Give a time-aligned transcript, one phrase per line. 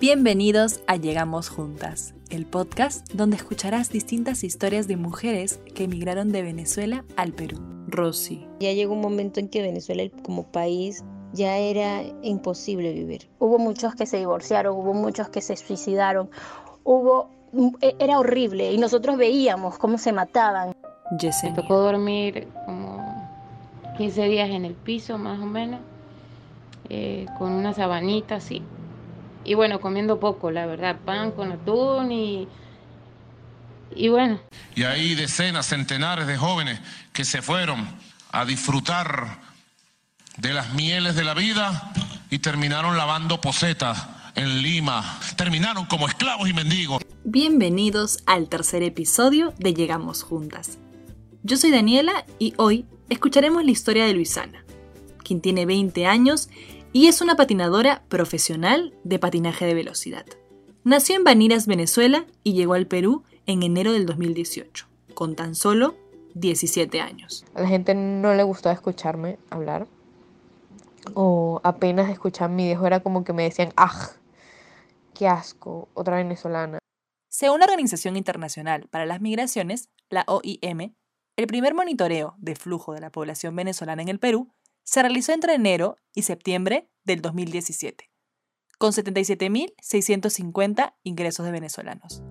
[0.00, 6.42] Bienvenidos a Llegamos Juntas, el podcast donde escucharás distintas historias de mujeres que emigraron de
[6.42, 7.58] Venezuela al Perú.
[7.86, 8.46] Rosy.
[8.58, 13.28] Ya llegó un momento en que Venezuela como país ya era imposible vivir.
[13.38, 16.28] Hubo muchos que se divorciaron, hubo muchos que se suicidaron,
[16.82, 17.30] hubo
[17.80, 20.74] e, era horrible y nosotros veíamos cómo se mataban.
[21.10, 23.28] Me tocó dormir como
[23.96, 25.80] 15 días en el piso más o menos,
[26.88, 28.62] eh, con una sabanita así.
[29.44, 32.48] Y bueno, comiendo poco, la verdad, pan con atún y,
[33.94, 34.40] y bueno.
[34.74, 36.80] Y hay decenas, centenares de jóvenes
[37.12, 37.86] que se fueron
[38.32, 39.40] a disfrutar
[40.38, 41.92] de las mieles de la vida
[42.30, 45.20] y terminaron lavando posetas en Lima.
[45.36, 47.02] Terminaron como esclavos y mendigos.
[47.24, 50.78] Bienvenidos al tercer episodio de Llegamos Juntas.
[51.42, 54.64] Yo soy Daniela y hoy escucharemos la historia de Luisana,
[55.22, 56.48] quien tiene 20 años
[56.94, 60.24] y es una patinadora profesional de patinaje de velocidad.
[60.84, 65.96] Nació en Baniras, Venezuela y llegó al Perú en enero del 2018, con tan solo
[66.34, 67.44] 17 años.
[67.52, 69.88] A la gente no le gustaba escucharme hablar
[71.14, 74.10] o apenas escuchar mi viejo era como que me decían, ¡ah!
[75.14, 75.88] ¡Qué asco!
[75.94, 76.78] Otra venezolana.
[77.28, 80.94] Según la Organización Internacional para las Migraciones, la OIM,
[81.36, 84.52] el primer monitoreo de flujo de la población venezolana en el Perú
[84.84, 88.10] se realizó entre enero y septiembre del 2017,
[88.78, 92.22] con 77.650 ingresos de venezolanos.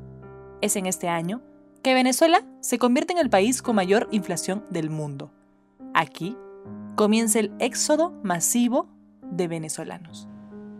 [0.61, 1.41] Es en este año
[1.83, 5.31] que Venezuela se convierte en el país con mayor inflación del mundo.
[5.93, 6.37] Aquí
[6.95, 8.87] comienza el éxodo masivo
[9.21, 10.27] de venezolanos.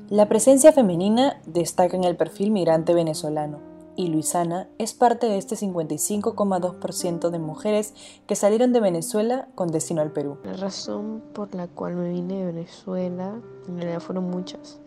[0.10, 5.56] La presencia femenina destaca en el perfil migrante venezolano, y Luisana es parte de este
[5.56, 7.94] 55,2% de mujeres
[8.28, 10.38] que salieron de Venezuela con destino al Perú.
[10.44, 14.80] La razón por la cual me vine de Venezuela, en realidad fueron muchas.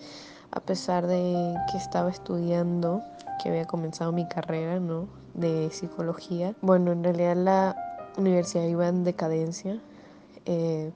[0.50, 3.02] A pesar de que estaba estudiando,
[3.42, 5.08] que había comenzado mi carrera ¿no?
[5.34, 7.76] de psicología, bueno, en realidad la
[8.16, 9.80] universidad iba en decadencia.
[10.46, 10.92] Eh,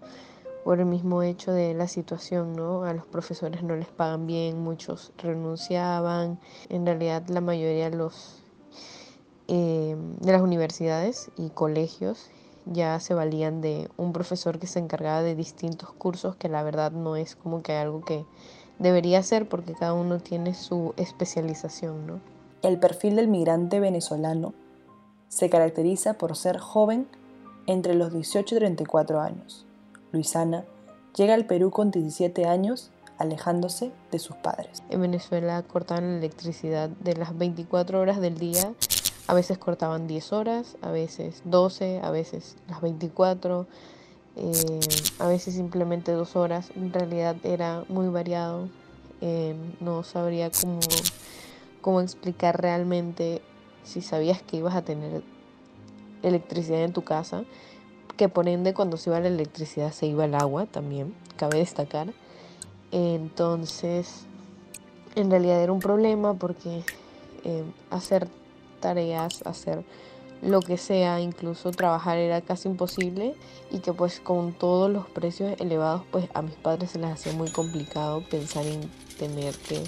[0.65, 2.85] por el mismo hecho de la situación, ¿no?
[2.85, 6.39] A los profesores no les pagan bien, muchos renunciaban.
[6.69, 8.43] En realidad la mayoría de los
[9.49, 12.31] eh, de las universidades y colegios
[12.67, 16.93] ya se valían de un profesor que se encargaba de distintos cursos, que la verdad
[16.93, 18.25] no es como que algo que
[18.79, 22.21] debería ser porque cada uno tiene su especialización, ¿no?
[22.63, 24.53] El perfil del migrante venezolano
[25.29, 27.09] se caracteriza por ser joven
[27.67, 29.67] entre los 18 y 34 años
[30.13, 30.65] Luisana,
[31.17, 34.83] llega al Perú con 17 años, alejándose de sus padres.
[34.89, 38.73] En Venezuela cortaban la electricidad de las 24 horas del día.
[39.27, 43.67] A veces cortaban 10 horas, a veces 12, a veces las 24,
[44.37, 44.81] eh,
[45.19, 46.71] a veces simplemente 2 horas.
[46.75, 48.69] En realidad era muy variado.
[49.21, 50.81] Eh, no sabría cómo,
[51.83, 53.43] cómo explicar realmente
[53.85, 55.23] si sabías que ibas a tener
[56.23, 57.45] electricidad en tu casa
[58.21, 62.13] que por ende cuando se iba la electricidad se iba el agua también, cabe destacar.
[62.93, 64.27] Entonces,
[65.15, 66.85] en realidad era un problema porque
[67.45, 68.29] eh, hacer
[68.79, 69.87] tareas, hacer
[70.43, 73.37] lo que sea, incluso trabajar era casi imposible
[73.71, 77.33] y que pues con todos los precios elevados pues a mis padres se les hacía
[77.33, 78.83] muy complicado pensar en
[79.19, 79.83] tener que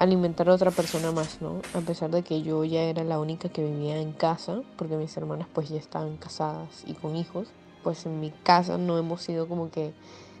[0.00, 1.60] alimentar a otra persona más, ¿no?
[1.74, 5.14] A pesar de que yo ya era la única que vivía en casa, porque mis
[5.14, 7.48] hermanas pues ya estaban casadas y con hijos
[7.84, 9.92] pues en mi casa no hemos sido como que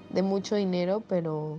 [0.08, 1.58] de mucho dinero, pero,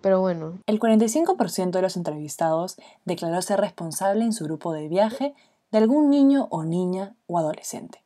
[0.00, 0.58] pero bueno.
[0.66, 5.34] El 45% de los entrevistados declaró ser responsable en su grupo de viaje
[5.70, 8.02] de algún niño o niña o adolescente.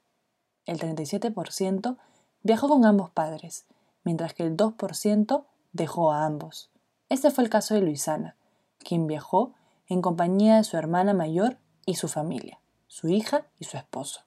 [0.66, 1.96] El 37%
[2.42, 3.64] viajó con ambos padres,
[4.02, 6.70] mientras que el 2% dejó a ambos.
[7.08, 8.34] Este fue el caso de Luisana,
[8.78, 9.52] quien viajó
[9.88, 14.20] en compañía de su hermana mayor y su familia, su hija y su esposo.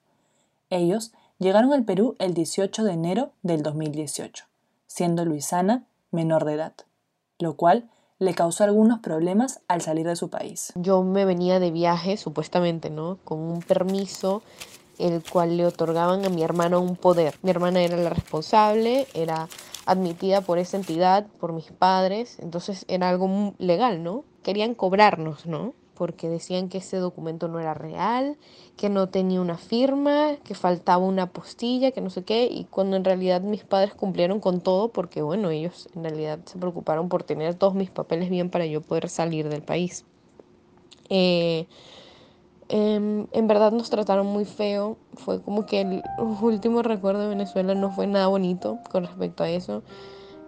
[0.69, 4.45] Ellos llegaron al Perú el 18 de enero del 2018,
[4.87, 6.73] siendo Luisana menor de edad,
[7.39, 7.89] lo cual
[8.19, 10.71] le causó algunos problemas al salir de su país.
[10.75, 13.17] Yo me venía de viaje, supuestamente, ¿no?
[13.23, 14.43] Con un permiso
[14.99, 17.35] el cual le otorgaban a mi hermana un poder.
[17.41, 19.47] Mi hermana era la responsable, era
[19.91, 24.23] admitida por esa entidad, por mis padres, entonces era algo legal, ¿no?
[24.43, 25.73] Querían cobrarnos, ¿no?
[26.01, 28.35] porque decían que ese documento no era real,
[28.75, 32.97] que no tenía una firma, que faltaba una postilla, que no sé qué, y cuando
[32.97, 37.21] en realidad mis padres cumplieron con todo, porque bueno, ellos en realidad se preocuparon por
[37.21, 40.03] tener todos mis papeles bien para yo poder salir del país.
[41.09, 41.67] Eh,
[42.71, 46.03] em, en verdad nos trataron muy feo, fue como que el
[46.41, 49.83] último recuerdo de Venezuela no fue nada bonito con respecto a eso.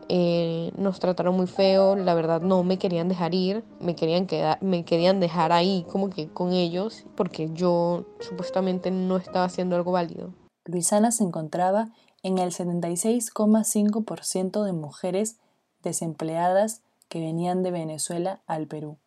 [0.09, 4.61] eh, nos trataron muy feo, la verdad no me querían dejar ir, me querían, quedar,
[4.61, 9.91] me querían dejar ahí como que con ellos porque yo supuestamente no estaba haciendo algo
[9.91, 10.33] válido.
[10.65, 11.89] Luisana se encontraba
[12.21, 15.37] en el 76,5% de mujeres
[15.83, 18.97] desempleadas que venían de Venezuela al Perú.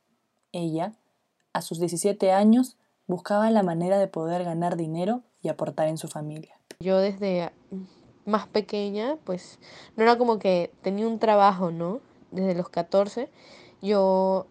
[0.52, 0.92] Ella,
[1.52, 2.76] a sus 17 años,
[3.06, 6.54] buscaba la manera de poder ganar dinero y aportar en su familia.
[6.80, 7.52] Yo desde
[8.24, 9.58] más pequeña, pues
[9.96, 12.00] no era como que tenía un trabajo, ¿no?
[12.32, 13.30] Desde los 14,
[13.80, 14.46] yo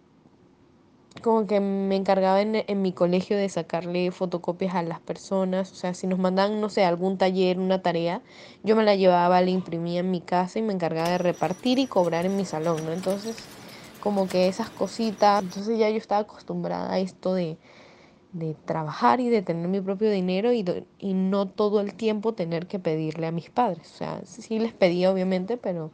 [1.21, 5.75] como que me encargaba en, en, mi colegio de sacarle fotocopias a las personas, o
[5.75, 8.21] sea, si nos mandaban, no sé, algún taller, una tarea,
[8.63, 11.87] yo me la llevaba, la imprimía en mi casa y me encargaba de repartir y
[11.87, 12.91] cobrar en mi salón, ¿no?
[12.91, 13.37] Entonces,
[14.01, 17.57] como que esas cositas, entonces ya yo estaba acostumbrada a esto de,
[18.35, 20.65] de trabajar y de tener mi propio dinero y,
[20.99, 23.89] y no todo el tiempo tener que pedirle a mis padres.
[23.93, 25.91] O sea, sí les pedía obviamente, pero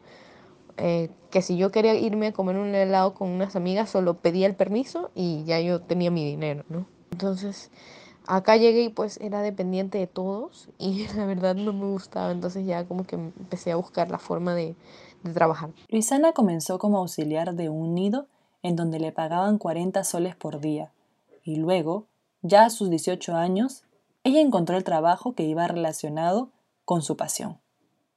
[0.78, 4.48] eh, que si yo quería irme a comer un helado con unas amigas, solo pedía
[4.48, 6.88] el permiso y ya yo tenía mi dinero, ¿no?
[7.12, 7.70] Entonces,
[8.26, 12.66] acá llegué y pues era dependiente de todos y la verdad no me gustaba, entonces
[12.66, 14.76] ya como que empecé a buscar la forma de,
[15.22, 15.70] de trabajar.
[15.90, 18.26] Luisana comenzó como auxiliar de un nido
[18.64, 20.92] en donde le pagaban 40 soles por día
[21.44, 22.08] y luego
[22.42, 23.84] ya a sus 18 años,
[24.24, 26.50] ella encontró el trabajo que iba relacionado
[26.86, 27.60] con su pasión,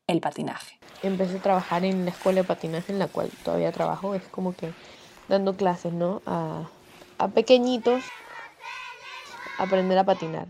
[0.06, 0.78] el patinaje.
[1.02, 4.54] Empecé a trabajar en la escuela de patinaje en la cual todavía trabajo, es como
[4.54, 4.72] que
[5.28, 6.22] dando clases, ¿no?
[6.26, 6.68] A,
[7.18, 8.04] a pequeñitos
[9.58, 10.48] aprender a patinar.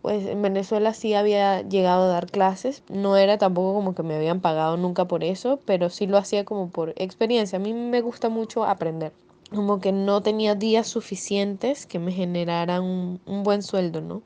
[0.00, 4.16] Pues en Venezuela sí había llegado a dar clases, no era tampoco como que me
[4.16, 7.58] habían pagado nunca por eso, pero sí lo hacía como por experiencia.
[7.58, 9.12] A mí me gusta mucho aprender
[9.52, 14.22] como que no tenía días suficientes que me generaran un, un, buen sueldo, ¿no?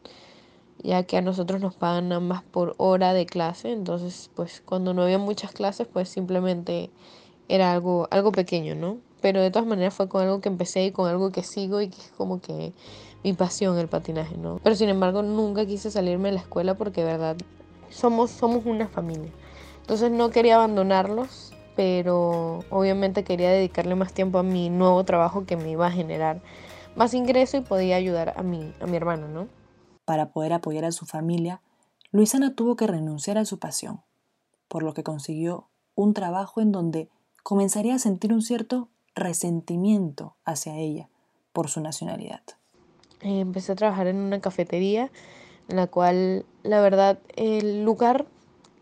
[0.83, 5.03] Ya que a nosotros nos pagan más por hora de clase, entonces pues cuando no
[5.03, 6.91] había muchas clases pues simplemente
[7.49, 8.99] era algo, algo pequeño, ¿no?
[9.21, 11.89] Pero de todas maneras fue con algo que empecé y con algo que sigo y
[11.89, 12.73] que es como que
[13.25, 14.61] mi pasión el patinaje, ¿no?
[14.63, 17.37] Pero sin embargo nunca quise salirme de la escuela porque de verdad
[17.91, 19.33] somos, somos una familia.
[19.81, 25.57] Entonces no quería abandonarlos pero obviamente quería dedicarle más tiempo a mi nuevo trabajo que
[25.57, 26.41] me iba a generar
[26.97, 29.49] más ingreso y podía ayudar a mi, a mi hermano, ¿no?
[30.05, 31.61] Para poder apoyar a su familia,
[32.11, 34.01] Luisana tuvo que renunciar a su pasión,
[34.69, 37.11] por lo que consiguió un trabajo en donde
[37.43, 41.09] comenzaría a sentir un cierto resentimiento hacia ella
[41.53, 42.43] por su nacionalidad.
[43.21, 45.11] Eh, empecé a trabajar en una cafetería
[45.69, 48.27] en la cual, la verdad, el lugar,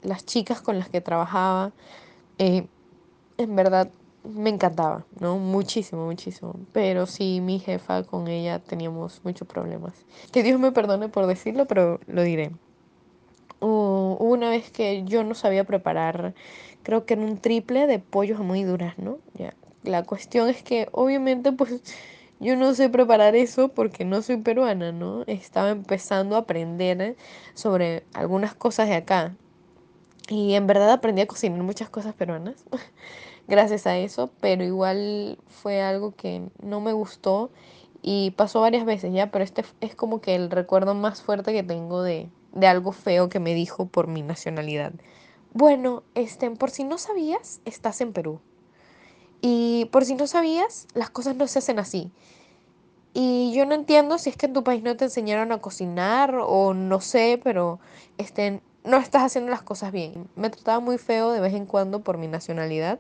[0.03, 1.73] las chicas con las que trabajaba,
[2.39, 2.67] eh,
[3.39, 3.89] en verdad
[4.25, 5.39] me encantaba, ¿no?
[5.39, 6.55] Muchísimo, muchísimo.
[6.73, 9.95] Pero sí, mi jefa con ella teníamos muchos problemas.
[10.33, 12.51] Que Dios me perdone por decirlo, pero lo diré.
[13.61, 16.35] Hubo una vez que yo no sabía preparar,
[16.83, 19.19] creo que en un triple de pollos muy duras, ¿no?
[19.35, 19.55] Ya.
[19.83, 21.83] La cuestión es que obviamente pues
[22.41, 25.25] yo no sé preparar eso porque no soy peruana, ¿no?
[25.27, 27.17] Estaba empezando a aprender
[27.55, 29.35] sobre algunas cosas de acá.
[30.29, 32.65] Y en verdad aprendí a cocinar muchas cosas peruanas
[33.49, 37.51] gracias a eso, pero igual fue algo que no me gustó
[38.01, 41.63] y pasó varias veces ya, pero este es como que el recuerdo más fuerte que
[41.63, 44.93] tengo de, de algo feo que me dijo por mi nacionalidad.
[45.53, 48.41] Bueno, este, por si no sabías, estás en Perú.
[49.41, 52.11] Y por si no sabías, las cosas no se hacen así.
[53.13, 56.35] Y yo no entiendo si es que en tu país no te enseñaron a cocinar
[56.41, 57.79] o no sé, pero
[58.19, 60.29] este, no estás haciendo las cosas bien.
[60.37, 62.99] Me trataba muy feo de vez en cuando por mi nacionalidad.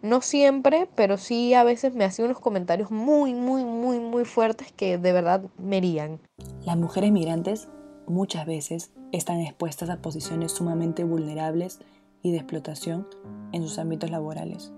[0.00, 4.72] No siempre, pero sí a veces me hacía unos comentarios muy, muy, muy, muy fuertes
[4.72, 6.18] que de verdad me herían.
[6.64, 7.68] Las mujeres migrantes
[8.08, 11.78] muchas veces están expuestas a posiciones sumamente vulnerables
[12.22, 13.06] y de explotación
[13.52, 14.72] en sus ámbitos laborales.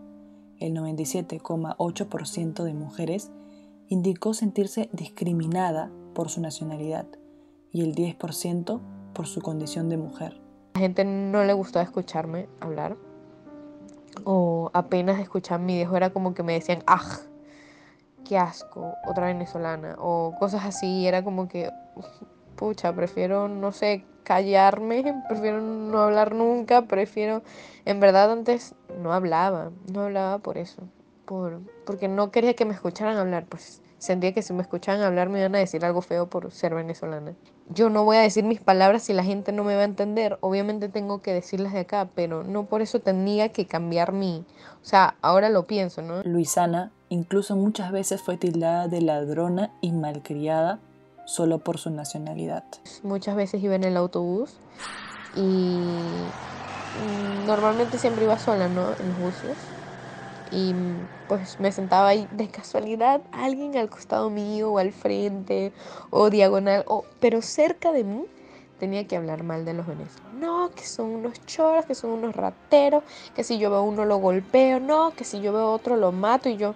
[0.58, 3.30] El 97,8% de mujeres
[3.88, 7.06] indicó sentirse discriminada por su nacionalidad
[7.72, 8.80] y el 10%
[9.14, 10.40] por su condición de mujer.
[10.74, 12.96] La gente no le gustaba escucharme hablar
[14.24, 17.18] o apenas escuchar mi viejo era como que me decían, ¡ah!
[18.24, 18.94] ¡Qué asco!
[19.06, 21.06] Otra venezolana o cosas así.
[21.06, 21.70] Era como que,
[22.56, 27.42] pucha, prefiero, no sé, callarme, prefiero no hablar nunca, prefiero,
[27.84, 30.82] en verdad antes no hablaba, no hablaba por eso,
[31.26, 35.28] por, porque no quería que me escucharan hablar, pues sentía que si me escuchaban hablar
[35.28, 37.34] me iban a decir algo feo por ser venezolana.
[37.70, 40.38] Yo no voy a decir mis palabras si la gente no me va a entender.
[40.40, 44.44] Obviamente tengo que decirlas de acá, pero no por eso tenía que cambiar mi...
[44.82, 46.22] O sea, ahora lo pienso, ¿no?
[46.24, 50.80] Luisana incluso muchas veces fue tildada de ladrona y malcriada
[51.24, 52.64] solo por su nacionalidad.
[53.02, 54.56] Muchas veces iba en el autobús
[55.36, 58.88] y mm, normalmente siempre iba sola, ¿no?
[59.00, 59.56] En los buses.
[60.50, 60.74] Y
[61.26, 65.72] pues me sentaba ahí de casualidad, alguien al costado mío o al frente
[66.10, 68.24] o diagonal, o, pero cerca de mí
[68.78, 70.34] tenía que hablar mal de los venezolanos.
[70.38, 73.02] No, que son unos choros, que son unos rateros,
[73.34, 76.48] que si yo veo uno lo golpeo, no, que si yo veo otro lo mato
[76.48, 76.74] y yo...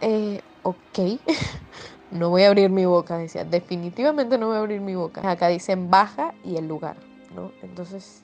[0.00, 0.98] Eh, ok,
[2.10, 5.28] no voy a abrir mi boca, decía, definitivamente no voy a abrir mi boca.
[5.30, 6.96] Acá dicen baja y el lugar,
[7.36, 7.52] ¿no?
[7.62, 8.22] Entonces,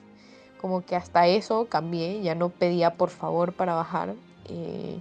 [0.59, 4.15] como que hasta eso cambié, ya no pedía por favor para bajar.
[4.45, 4.99] Eh,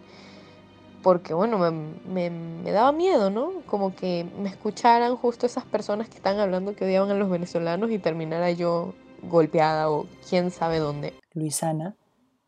[1.03, 3.63] porque bueno, me, me, daba miedo, ¿no?
[3.67, 7.91] Como que me escucharan justo esas personas que están hablando que odiaban a los venezolanos
[7.91, 11.15] y terminara yo golpeada o quién sabe dónde.
[11.35, 11.97] Luisana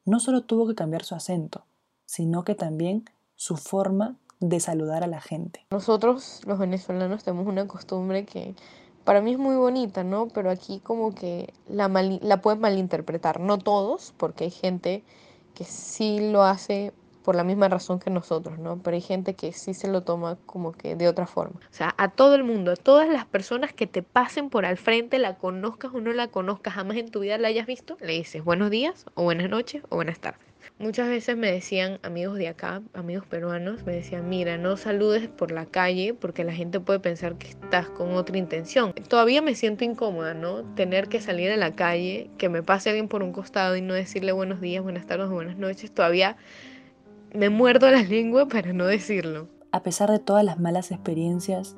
[0.05, 1.67] no solo tuvo que cambiar su acento,
[2.07, 3.05] sino que también
[3.37, 5.67] su forma de saludar a la gente.
[5.71, 8.55] Nosotros los venezolanos tenemos una costumbre que
[9.05, 10.29] para mí es muy bonita, ¿no?
[10.29, 15.03] Pero aquí como que la, la pueden malinterpretar, no todos, porque hay gente
[15.55, 16.93] que sí lo hace
[17.23, 18.79] por la misma razón que nosotros, ¿no?
[18.83, 21.61] Pero hay gente que sí se lo toma como que de otra forma.
[21.71, 24.79] O sea, a todo el mundo, a todas las personas que te pasen por al
[24.79, 28.15] frente, la conozcas o no la conozcas, jamás en tu vida la hayas visto, le
[28.15, 30.50] dices buenos días o buenas noches o buenas tardes.
[30.79, 35.51] Muchas veces me decían amigos de acá, amigos peruanos, me decían, mira, no saludes por
[35.51, 38.93] la calle porque la gente puede pensar que estás con otra intención.
[39.09, 40.63] Todavía me siento incómoda, ¿no?
[40.75, 43.95] Tener que salir a la calle, que me pase alguien por un costado y no
[43.95, 46.37] decirle buenos días, buenas tardes o buenas noches, todavía
[47.35, 49.49] me muerdo la lengua para no decirlo.
[49.73, 51.77] A pesar de todas las malas experiencias,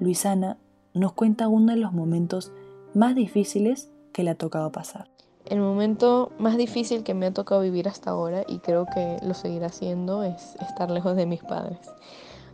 [0.00, 0.58] Luisana
[0.94, 2.52] nos cuenta uno de los momentos
[2.94, 5.08] más difíciles que le ha tocado pasar.
[5.48, 9.32] El momento más difícil que me ha tocado vivir hasta ahora, y creo que lo
[9.32, 11.78] seguirá haciendo, es estar lejos de mis padres,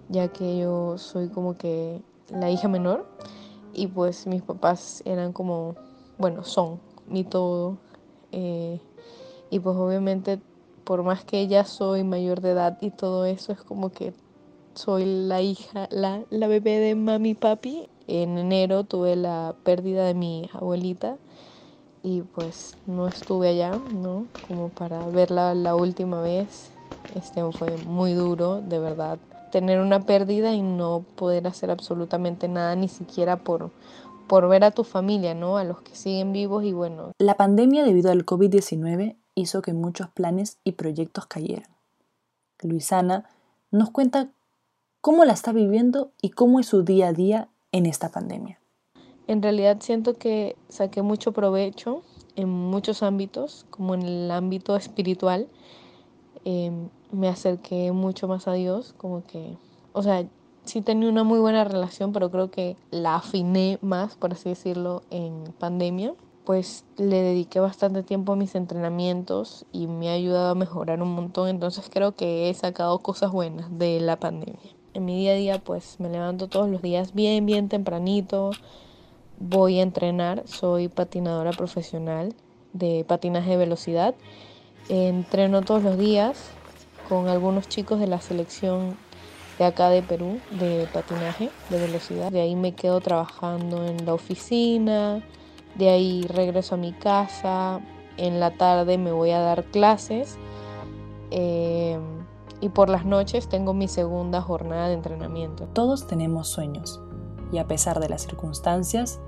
[0.09, 3.05] ya que yo soy como que la hija menor
[3.73, 5.75] y pues mis papás eran como,
[6.19, 7.79] bueno, son mi todo.
[8.31, 8.81] Eh,
[9.51, 10.41] y pues obviamente
[10.85, 14.15] por más que ya soy mayor de edad y todo eso, es como que
[14.75, 17.89] soy la hija, la, la bebé de mami y papi.
[18.07, 21.17] En enero tuve la pérdida de mi abuelita
[22.05, 24.27] y pues no estuve allá, ¿no?
[24.47, 26.71] Como para verla la última vez.
[27.17, 29.19] Este fue muy duro, de verdad.
[29.51, 33.71] Tener una pérdida y no poder hacer absolutamente nada, ni siquiera por,
[34.29, 35.57] por ver a tu familia, ¿no?
[35.57, 37.13] A los que siguen vivos y bueno.
[37.19, 41.71] La pandemia debido al COVID-19 hizo que muchos planes y proyectos cayeran.
[42.61, 43.31] Luisana
[43.71, 44.31] nos cuenta
[45.01, 48.61] cómo la está viviendo y cómo es su día a día en esta pandemia.
[49.27, 52.03] En realidad siento que saqué mucho provecho
[52.37, 55.49] en muchos ámbitos, como en el ámbito espiritual.
[56.45, 59.57] Em, me acerqué mucho más a Dios, como que,
[59.93, 60.27] o sea,
[60.65, 65.03] sí tenía una muy buena relación, pero creo que la afiné más, por así decirlo,
[65.11, 66.15] en pandemia
[66.45, 71.15] pues le dediqué bastante tiempo a mis entrenamientos y me ha ayudado a mejorar un
[71.15, 74.61] montón, entonces creo que he sacado cosas buenas de la pandemia.
[74.93, 78.51] En mi día a día pues me levanto todos los días bien, bien tempranito,
[79.39, 82.35] voy a entrenar, soy patinadora profesional
[82.73, 84.15] de patinaje de velocidad,
[84.89, 86.51] entreno todos los días
[87.09, 88.97] con algunos chicos de la selección
[89.59, 94.15] de acá de Perú de patinaje de velocidad, de ahí me quedo trabajando en la
[94.15, 95.23] oficina,
[95.77, 97.81] de ahí regreso a mi casa,
[98.17, 100.37] en la tarde me voy a dar clases
[101.31, 101.99] eh,
[102.61, 105.69] y por las noches tengo mi segunda jornada de entrenamiento.
[105.73, 107.01] Todos tenemos sueños
[107.53, 109.21] y a pesar de las circunstancias,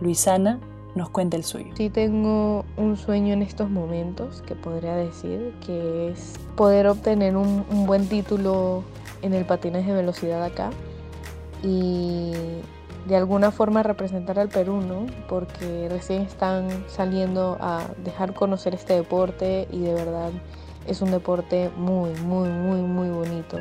[0.00, 0.60] Luisana
[0.94, 1.72] nos cuenta el suyo.
[1.76, 7.64] Sí tengo un sueño en estos momentos que podría decir que es poder obtener un,
[7.86, 8.82] buen título
[9.22, 10.70] en el patinaje de velocidad acá
[11.62, 12.32] y
[13.06, 15.06] de alguna forma representar al Perú, ¿no?
[15.28, 20.30] Porque recién están saliendo a dejar conocer este deporte y de verdad
[20.86, 23.58] es un deporte muy, muy, muy, muy bonito.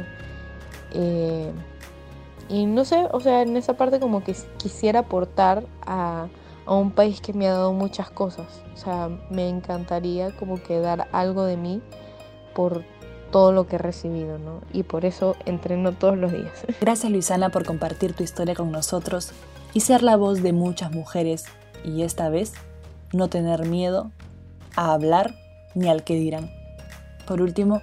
[0.91, 1.51] Eh,
[2.49, 6.27] y no sé, o sea, en esa parte como que quisiera aportar a,
[6.65, 8.61] a, un país que me ha dado muchas cosas.
[8.73, 11.81] O sea, me encantaría como que dar algo de mí
[12.53, 12.83] por
[13.31, 14.61] todo lo que he recibido, ¿no?
[14.71, 16.65] Y por eso entreno todos los días.
[16.81, 19.31] Gracias Luisana por compartir tu historia con nosotros
[19.73, 21.45] y ser la voz de muchas mujeres
[21.83, 22.53] y esta vez
[23.13, 24.11] no tener miedo
[24.75, 25.35] a hablar
[25.75, 26.51] ni al que dirán.
[27.25, 27.81] Por último,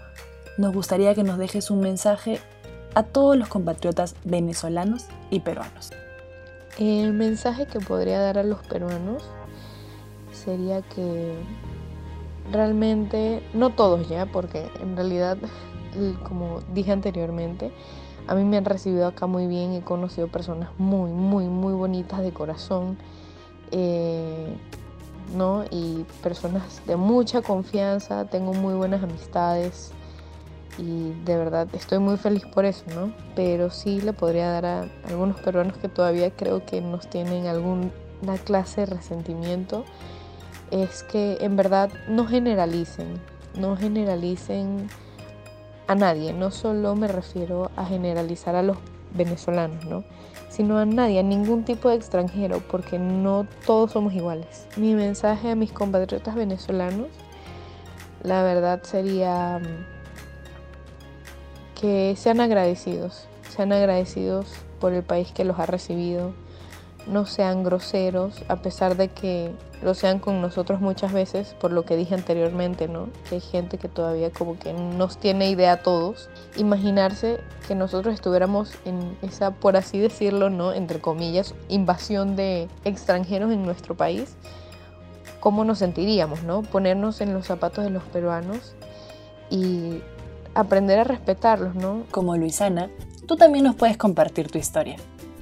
[0.56, 2.40] nos gustaría que nos dejes un mensaje
[2.94, 5.92] a todos los compatriotas venezolanos y peruanos.
[6.78, 9.22] El mensaje que podría dar a los peruanos
[10.32, 11.34] sería que
[12.52, 15.38] realmente, no todos ya, porque en realidad,
[16.28, 17.72] como dije anteriormente,
[18.26, 22.20] a mí me han recibido acá muy bien, he conocido personas muy, muy, muy bonitas
[22.20, 22.98] de corazón.
[23.70, 24.56] Eh,
[25.34, 25.64] ¿no?
[25.70, 29.92] Y personas de mucha confianza, tengo muy buenas amistades
[30.78, 33.12] y de verdad estoy muy feliz por eso, ¿no?
[33.34, 37.90] Pero sí le podría dar a algunos peruanos que todavía creo que nos tienen alguna
[38.44, 39.84] clase de resentimiento,
[40.70, 43.20] es que en verdad no generalicen,
[43.54, 44.88] no generalicen
[45.86, 48.78] a nadie, no solo me refiero a generalizar a los
[49.14, 50.04] venezolanos, ¿no?
[50.54, 54.68] sino a nadie, a ningún tipo de extranjero, porque no todos somos iguales.
[54.76, 57.08] Mi mensaje a mis compatriotas venezolanos,
[58.22, 59.93] la verdad sería mm,
[61.84, 64.46] que sean agradecidos, sean agradecidos
[64.80, 66.32] por el país que los ha recibido,
[67.06, 69.50] no sean groseros, a pesar de que
[69.82, 73.10] lo sean con nosotros muchas veces, por lo que dije anteriormente, ¿no?
[73.28, 76.30] Que hay gente que todavía como que nos tiene idea a todos.
[76.56, 80.72] Imaginarse que nosotros estuviéramos en esa, por así decirlo, ¿no?
[80.72, 84.36] Entre comillas, invasión de extranjeros en nuestro país,
[85.38, 86.62] ¿cómo nos sentiríamos, ¿no?
[86.62, 88.74] Ponernos en los zapatos de los peruanos
[89.50, 90.00] y
[90.54, 92.04] aprender a respetarlos, ¿no?
[92.10, 92.90] Como Luisana,
[93.26, 94.96] tú también nos puedes compartir tu historia.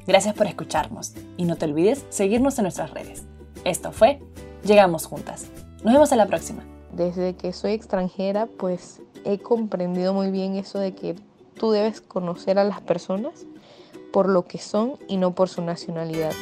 [0.06, 3.24] Gracias por escucharnos y no te olvides seguirnos en nuestras redes.
[3.64, 4.20] Esto fue
[4.64, 5.46] Llegamos Juntas.
[5.84, 6.62] Nos vemos en la próxima.
[6.92, 11.16] Desde que soy extranjera, pues he comprendido muy bien eso de que
[11.58, 13.46] tú debes conocer a las personas
[14.12, 16.32] por lo que son y no por su nacionalidad.